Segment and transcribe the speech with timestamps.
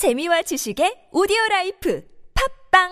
[0.00, 2.02] 재미와 지식의 오디오 라이프
[2.72, 2.88] 팝빵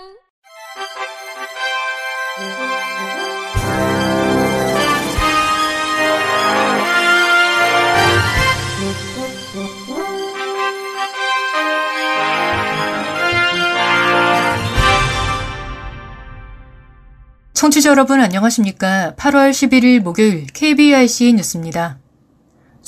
[17.55, 19.15] 청취자 여러분 안녕하십니까?
[19.17, 22.01] 8월 11일 목요일 KBIC 뉴스입니다.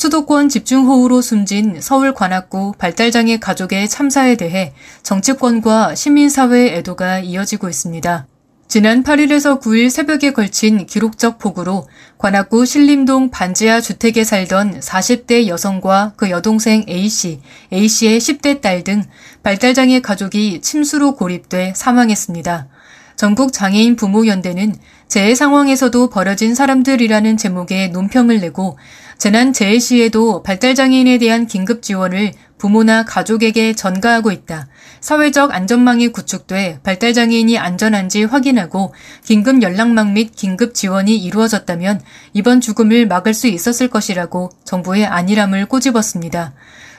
[0.01, 4.73] 수도권 집중호우로 숨진 서울 관악구 발달장애 가족의 참사에 대해
[5.03, 8.26] 정치권과 시민사회의 애도가 이어지고 있습니다.
[8.67, 11.86] 지난 8일에서 9일 새벽에 걸친 기록적 폭우로
[12.17, 19.04] 관악구 신림동 반지하 주택에 살던 40대 여성과 그 여동생 A씨, A씨의 10대 딸 등
[19.43, 22.68] 발달장애 가족이 침수로 고립돼 사망했습니다.
[23.17, 24.76] 전국 장애인 부모연대는
[25.09, 28.79] 재해 상황에서도 벌어진 사람들이라는 제목의 논평을 내고
[29.21, 34.67] 재난 재해 시에도 발달장애인에 대한 긴급 지원을 부모나 가족에게 전가하고 있다.
[35.03, 42.01] 사회적 안전망이 구축돼 발달장애인이 안전한지 확인하고 긴급 연락망 및 긴급 지원이 이루어졌다면
[42.33, 46.55] 이번 죽음을 막을 수 있었을 것이라고 정부의 안일함을 꼬집었습니다.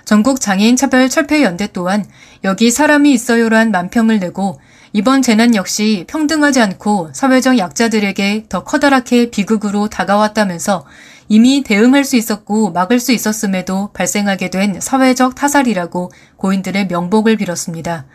[0.06, 2.06] 전국 장애인 차별 철폐 연대 또한
[2.44, 4.62] 여기 사람이 있어요란 만평을 내고
[4.94, 10.86] 이번 재난 역시 평등하지 않고 사회적 약자들에게 더 커다랗게 비극으로 다가왔다면서
[11.34, 18.06] 이미 대응할 수 있었고 막을 수 있었음에도 발생하게 된 사회적 타살이라고 고인들의 명복을 빌었습니다.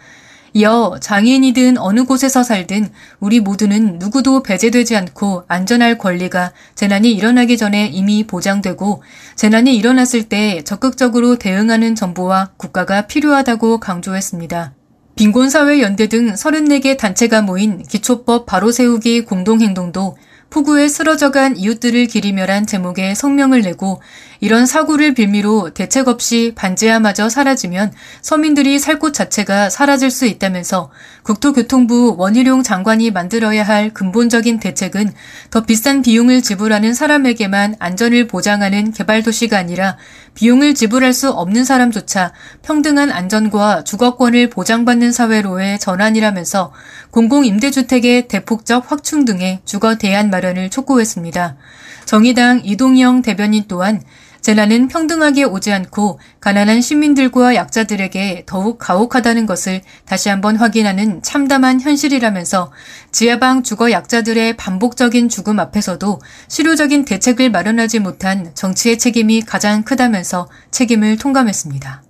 [0.53, 7.87] 이어 장애인이든 어느 곳에서 살든 우리 모두는 누구도 배제되지 않고 안전할 권리가 재난이 일어나기 전에
[7.87, 9.03] 이미 보장되고
[9.35, 14.75] 재난이 일어났을 때 적극적으로 대응하는 정부와 국가가 필요하다고 강조했습니다.
[15.15, 20.19] 빈곤사회연대 등 34개 단체가 모인 기초법 바로 세우기 공동행동도
[20.57, 24.01] 폭우에 쓰러져간 이웃들을 기리며란 제목의 성명을 내고
[24.41, 30.91] 이런 사고를 빌미로 대책 없이 반지하마저 사라지면 서민들이 살 곳 자체가 사라질 수 있다면서
[31.25, 35.13] 국토교통부 원희룡 장관이 만들어야 할 근본적인 대책은
[35.51, 39.99] 더 비싼 비용을 지불하는 사람에게만 안전을 보장하는 개발도시가 아니라
[40.37, 42.33] 비용을 지불할 수 없는 사람조차
[42.63, 46.73] 평등한 안전과 주거권을 보장받는 사회로의 전환이라면서
[47.11, 51.57] 공공임대주택의 대폭적 확충 등의 주거 대안 마련을 촉구했습니다.
[52.05, 54.03] 정의당 이동영 대변인 또한
[54.47, 62.71] 재난은 평등하게 오지 않고 가난한 시민들과 약자들에게 더욱 가혹하다는 것을 다시 한번 확인하는 참담한 현실이라면서
[63.11, 71.17] 지하방 주거 약자들의 반복적인 죽음 앞에서도 실효적인 대책을 마련하지 못한 정치의 책임이 가장 크다면서 책임을
[71.17, 72.06] 통감했습니다.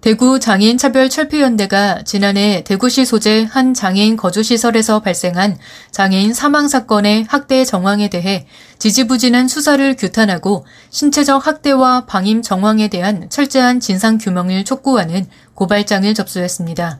[0.00, 5.58] 대구 장애인 차별 철폐 연대가 지난해 대구시 소재 한 장애인 거주 시설에서 발생한
[5.90, 8.46] 장애인 사망 사건의 학대 정황에 대해
[8.78, 16.98] 지지부진한 수사를 규탄하고 신체적 학대와 방임 정황에 대한 철저한 진상 규명을 촉구하는 고발장을 접수했습니다.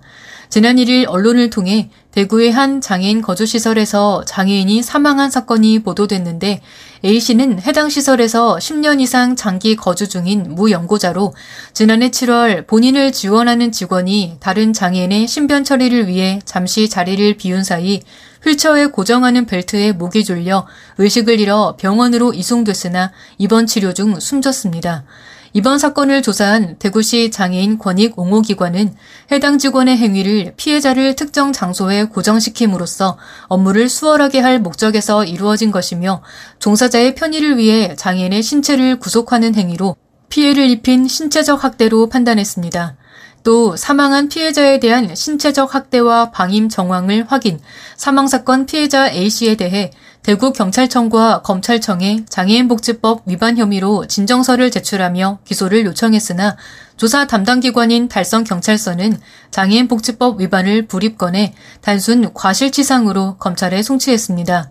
[0.50, 6.60] 지난 1일 언론을 통해 대구의 한 장애인 거주시설에서 장애인이 사망한 사건이 보도됐는데
[7.04, 11.34] A씨는 해당 시설에서 10년 이상 장기 거주 중인 무연고자로
[11.72, 18.00] 지난해 7월 본인을 지원하는 직원이 다른 장애인의 신변 처리를 위해 잠시 자리를 비운 사이
[18.44, 20.66] 휠체어에 고정하는 벨트에 목이 졸려
[20.98, 25.04] 의식을 잃어 병원으로 이송됐으나 입원 치료 중 숨졌습니다.
[25.52, 28.94] 이번 사건을 조사한 대구시 장애인 권익 옹호 기관은
[29.32, 33.18] 해당 직원의 행위를 피해자를 특정 장소에 고정시킴으로써
[33.48, 36.22] 업무를 수월하게 할 목적에서 이루어진 것이며
[36.60, 39.96] 종사자의 편의를 위해 장애인의 신체를 구속하는 행위로
[40.28, 42.96] 피해를 입힌 신체적 학대로 판단했습니다.
[43.42, 47.58] 또 사망한 피해자에 대한 신체적 학대와 방임 정황을 확인,
[47.96, 49.90] 사망사건 피해자 A씨에 대해
[50.22, 56.56] 대구경찰청과 검찰청에 장애인복지법 위반 혐의로 진정서를 제출하며 기소를 요청했으나
[56.98, 59.18] 조사 담당 기관인 달성경찰서는
[59.50, 64.70] 장애인복지법 위반을 불입건해 단순 과실치상으로 검찰에 송치했습니다.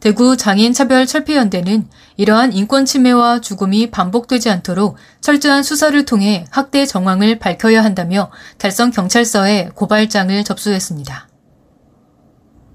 [0.00, 8.30] 대구 장애인차별철폐연대는 이러한 인권 침해와 죽음이 반복되지 않도록 철저한 수사를 통해 학대 정황을 밝혀야 한다며
[8.58, 11.28] 달성경찰서에 고발장을 접수했습니다.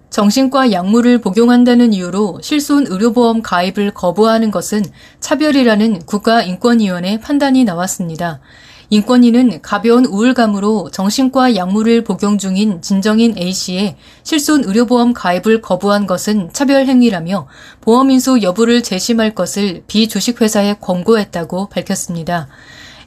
[0.10, 4.84] 정신과 약물을 복용한다는 이유로 실손 의료보험 가입을 거부하는 것은
[5.20, 8.40] 차별이라는 국가인권위원회 판단이 나왔습니다.
[8.94, 16.86] 인권위는 가벼운 우울감으로 정신과 약물을 복용 중인 진정인 A씨의 실손 의료보험 가입을 거부한 것은 차별
[16.86, 17.48] 행위라며
[17.82, 22.50] 보험 인수 여부를 재심할 것을 비주식회사에 권고했다고 밝혔습니다.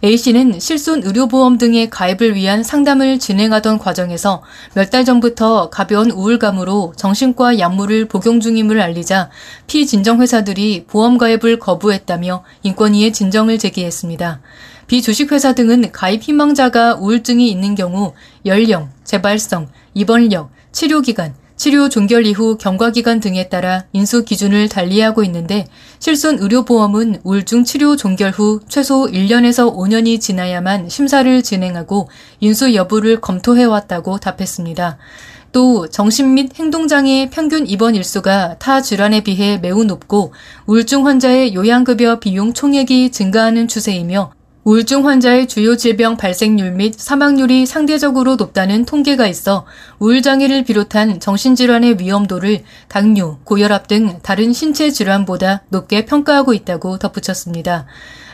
[0.06, 4.40] A씨는 실손 의료보험 등의 가입을 위한 상담을 진행하던 과정에서
[4.74, 9.30] 몇 달 전부터 가벼운 우울감으로 정신과 약물을 복용 중임을 알리자
[9.66, 14.40] 피진정회사들이 보험 가입을 거부했다며 인권위에 진정을 제기했습니다.
[14.86, 18.12] 비주식회사 등은 가입 희망자가 우울증이 있는 경우
[18.44, 25.66] 연령, 재발성, 입원력, 치료기간, 치료 종결 이후 경과기간 등에 따라 인수 기준을 달리하고 있는데
[25.98, 32.08] 실손 의료보험은 우울증 치료 종결 후 최소 1년에서 5년이 지나야만 심사를 진행하고
[32.40, 34.98] 인수 여부를 검토해왔다고 답했습니다.
[35.52, 40.34] 또 정신 및 행동장애 평균 입원 일수가 타 질환에 비해 매우 높고
[40.66, 44.32] 우울증 환자의 요양급여 비용 총액이 증가하는 추세이며
[44.66, 49.64] 우울증 환자의 주요 질병 발생률 및 사망률이 상대적으로 높다는 통계가 있어
[50.00, 57.86] 우울장애를 비롯한 정신질환의 위험도를 당뇨, 고혈압 등 다른 신체 질환보다 높게 평가하고 있다고 덧붙였습니다.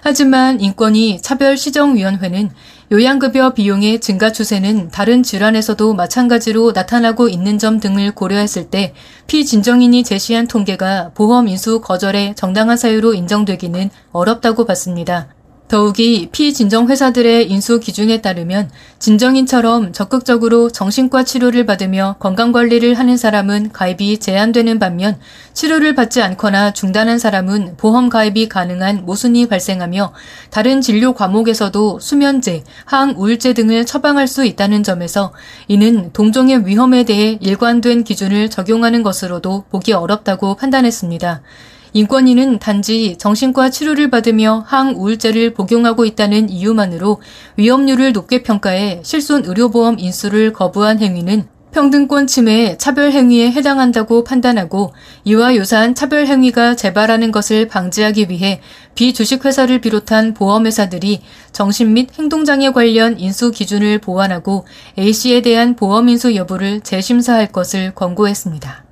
[0.02, 2.48] 하지만 인권위 차별시정위원회는
[2.90, 8.94] 요양급여 비용의 증가 추세는 다른 질환에서도 마찬가지로 나타나고 있는 점 등을 고려했을 때
[9.26, 15.28] 피진정인이 제시한 통계가 보험 인수 거절의 정당한 사유로 인정되기는 어렵다고 봤습니다.
[15.72, 24.18] 더욱이 피진정 회사들의 인수 기준에 따르면 진정인처럼 적극적으로 정신과 치료를 받으며 건강관리를 하는 사람은 가입이
[24.18, 25.18] 제한되는 반면
[25.54, 30.12] 치료를 받지 않거나 중단한 사람은 보험 가입이 가능한 모순이 발생하며
[30.50, 35.32] 다른 진료 과목에서도 수면제, 항우울제 등을 처방할 수 있다는 점에서
[35.68, 41.40] 이는 동종의 위험에 대해 일관된 기준을 적용하는 것으로도 보기 어렵다고 판단했습니다.
[41.92, 47.20] 인권위는 단지 정신과 치료를 받으며 항우울제를 복용하고 있다는 이유만으로
[47.56, 54.92] 위험률을 높게 평가해 실손 의료보험 인수를 거부한 행위는 평등권 침해 차별 행위에 해당한다고 판단하고
[55.24, 58.60] 이와 유사한 차별 행위가 재발하는 것을 방지하기 위해
[58.94, 64.66] 비주식회사를 비롯한 보험회사들이 정신 및 행동장애 관련 인수 기준을 보완하고
[64.98, 68.91] A씨에 대한 보험 인수 여부를 재심사할 것을 권고했습니다.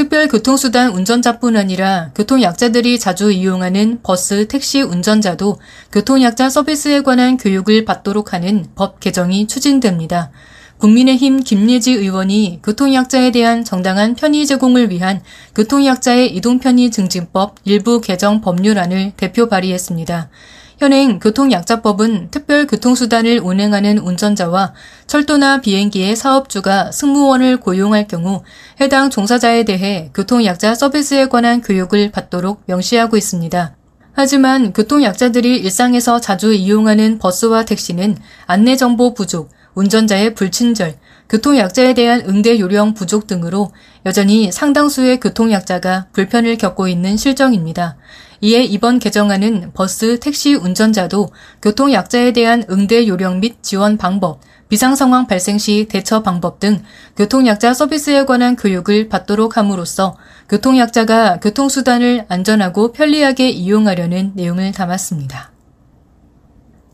[0.00, 5.58] 특별 교통수단 운전자뿐 아니라 교통약자들이 자주 이용하는 버스, 택시 운전자도
[5.92, 10.30] 교통약자 서비스에 관한 교육을 받도록 하는 법 개정이 추진됩니다.
[10.78, 15.20] 국민의힘 김예지 의원이 교통약자에 대한 정당한 편의 제공을 위한
[15.54, 20.30] 교통약자의 이동편의 증진법 일부 개정 법률안을 대표 발의했습니다.
[20.80, 24.72] 현행 교통약자법은 특별 교통수단을 운행하는 운전자와
[25.06, 28.42] 철도나 비행기의 사업주가 승무원을 고용할 경우
[28.80, 33.76] 해당 종사자에 대해 교통약자 서비스에 관한 교육을 받도록 명시하고 있습니다.
[34.14, 38.16] 하지만 교통약자들이 일상에서 자주 이용하는 버스와 택시는
[38.46, 40.94] 안내정보 부족, 운전자의 불친절,
[41.28, 43.70] 교통약자에 대한 응대 요령 부족 등으로
[44.06, 47.98] 여전히 상당수의 교통약자가 불편을 겪고 있는 실정입니다.
[48.42, 51.28] 이에 이번 개정안은 버스, 택시 운전자도
[51.60, 54.40] 교통약자에 대한 응대 요령 및 지원 방법,
[54.70, 56.82] 비상 상황 발생 시 대처 방법 등
[57.16, 60.16] 교통약자 서비스에 관한 교육을 받도록 함으로써
[60.48, 65.50] 교통약자가 교통수단을 안전하고 편리하게 이용하려는 내용을 담았습니다.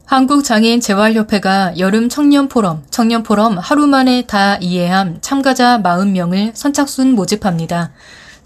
[0.06, 7.92] 한국장애인 재활협회가 여름 청년포럼, 청년포럼 하루 만에 다 이해함 참가자 40명을 선착순 모집합니다.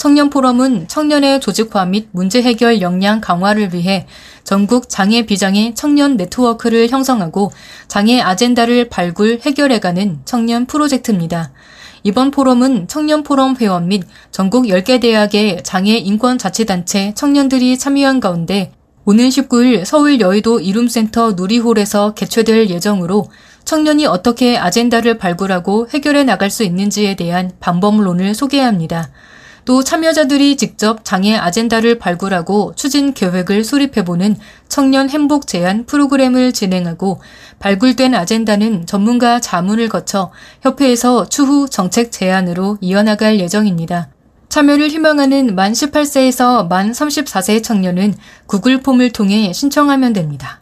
[0.01, 4.07] 청년 포럼은 청년의 조직화 및 문제 해결 역량 강화를 위해
[4.45, 7.53] 전국 장애 비장애 청년 네트워크를 형성하고
[7.87, 11.53] 장애 아젠다를 발굴 해결해가는 청년 프로젝트입니다.
[12.03, 18.73] 이번 포럼은 청년 포럼 회원 및 전국 10개 대학의 장애 인권 자치단체 청년들이 참여한 가운데
[19.05, 23.29] 오는 19일 서울 여의도 이룸센터 누리홀에서 개최될 예정으로
[23.67, 29.11] 청년이 어떻게 아젠다를 발굴하고 해결해 나갈 수 있는지에 대한 방법론을 소개합니다.
[29.65, 34.37] 또 참여자들이 직접 장애 아젠다를 발굴하고 추진 계획을 수립해보는
[34.69, 37.21] 청년 행복 제안 프로그램을 진행하고
[37.59, 40.31] 발굴된 아젠다는 전문가 자문을 거쳐
[40.63, 44.09] 협회에서 추후 정책 제안으로 이어나갈 예정입니다.
[44.49, 48.15] 참여를 희망하는 만 18세에서 만 34세 청년은
[48.47, 50.61] 구글 폼을 통해 신청하면 됩니다.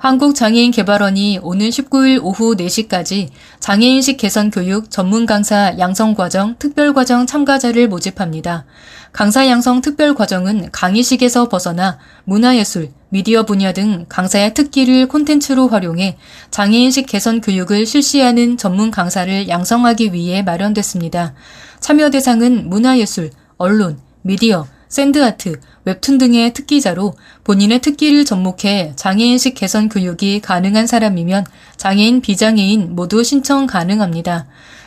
[0.00, 3.28] 한국장애인개발원이 오는 19일 오후 4시까지
[3.60, 8.64] 장애인식 개선 교육 전문 강사 양성과정 특별과정 참가자를 모집합니다.
[9.12, 16.16] 강사 양성 특별과정은 강의식에서 벗어나 문화예술, 미디어 분야 등 강사의 특기를 콘텐츠로 활용해
[16.50, 21.34] 장애인식 개선 교육을 실시하는 전문 강사를 양성하기 위해 마련됐습니다.
[21.80, 30.40] 참여 대상은 문화예술, 언론, 미디어, 샌드아트, 웹툰 등의 특기자로 본인의 특기를 접목해 장애인식 개선 교육이
[30.40, 34.46] 가능한 사람이면 장애인, 비장애인 모두 신청 가능합니다.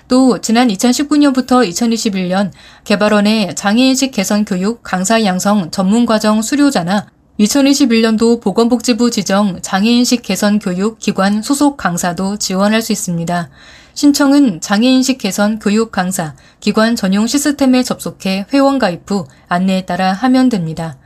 [0.10, 2.52] 또 지난 2019년부터 2021년
[2.84, 7.08] 개발원의 장애인식 개선 교육 강사 양성 전문과정 수료자나
[7.40, 13.50] 2021년도 보건복지부 지정 장애인식 개선 교육 기관 소속 강사도 지원할 수 있습니다.
[13.96, 20.50] 신청은 장애인식 개선 교육 강사, 기관 전용 시스템에 접속해 회원 가입 후 안내에 따라 하면
[20.50, 20.98] 됩니다.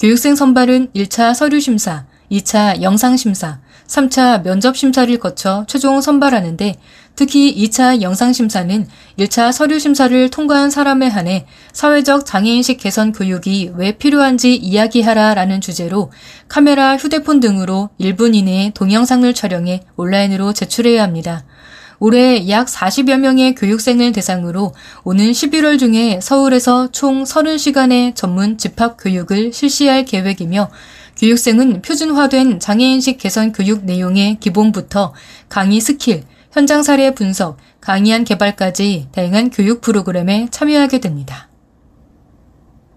[0.00, 6.76] 교육생 선발은 1차 서류 심사, 2차 영상 심사, 3차 면접 심사를 거쳐 최종 선발하는데
[7.14, 13.92] 특히 2차 영상 심사는 1차 서류 심사를 통과한 사람에 한해 사회적 장애인식 개선 교육이 왜
[13.92, 16.10] 필요한지 이야기하라 라는 주제로
[16.48, 21.44] 카메라, 휴대폰 등으로 1분 이내에 동영상을 촬영해 온라인으로 제출해야 합니다.
[22.04, 29.52] 올해 약 40여 명의 교육생을 대상으로 오는 11월 중에 서울에서 총 30시간의 전문 집합 교육을
[29.52, 30.68] 실시할 계획이며
[31.16, 35.14] 교육생은 표준화된 장애인식 개선 교육 내용의 기본부터
[35.48, 41.51] 강의 스킬, 현장 사례 분석, 강의안 개발까지 다양한 교육 프로그램에 참여하게 됩니다.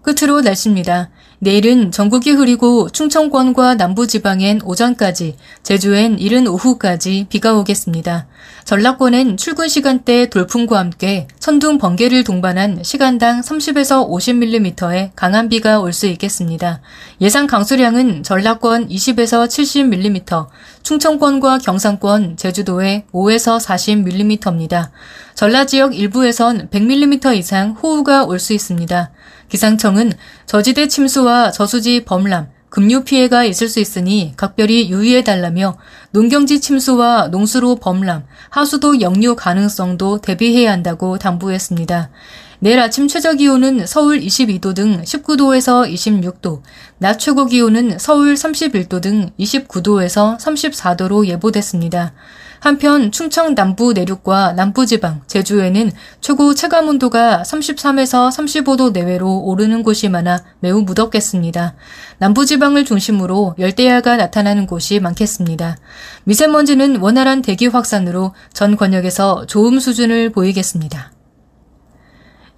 [0.06, 1.10] 끝으로 날씨입니다.
[1.40, 8.26] 내일은 전국이 흐리고 충청권과 남부지방엔 오전까지, 제주엔 이른 오후까지 비가 오겠습니다.
[8.64, 16.06] 전라권엔 출근 시간대 돌풍과 함께 천둥 번개를 동반한 시간당 30에서 50mm의 강한 비가 올 수
[16.06, 16.80] 있겠습니다.
[17.20, 20.46] 예상 강수량은 전라권 20에서 70mm,
[20.84, 24.90] 충청권과 경상권, 제주도에 5에서 40mm입니다.
[25.34, 29.10] 전라 지역 일부에선 100mm 이상 호우가 올 수 있습니다.
[29.48, 30.12] 기상청은
[30.46, 35.78] 저지대 침수와 저수지 범람, 급류 피해가 있을 수 있으니 각별히 유의해달라며
[36.10, 42.10] 농경지 침수와 농수로 범람, 하수도 역류 가능성도 대비해야 한다고 당부했습니다.
[42.58, 46.62] 내일 아침 최저 기온은 서울 22도 등 19도에서 26도,
[46.98, 52.14] 낮 최고 기온은 서울 31도 등 29도에서 34도로 예보됐습니다.
[52.60, 60.42] 한편 충청 남부 내륙과 남부지방, 제주에는 최고 체감 온도가 33에서 35도 내외로 오르는 곳이 많아
[60.60, 61.74] 매우 무덥겠습니다.
[62.18, 65.76] 남부지방을 중심으로 열대야가 나타나는 곳이 많겠습니다.
[66.24, 71.12] 미세먼지는 원활한 대기 확산으로 전 권역에서 좋음 수준을 보이겠습니다.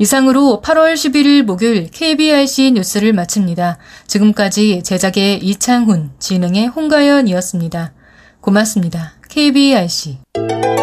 [0.01, 3.79] 이상으로 8월 11일 목요일 KBRC 뉴스를 마칩니다.
[4.07, 7.93] 지금까지 제작의 이창훈, 진행의 홍가연이었습니다.
[8.41, 9.18] 고맙습니다.
[9.29, 10.78] KBRC